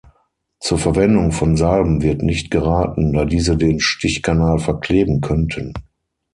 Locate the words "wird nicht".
2.01-2.49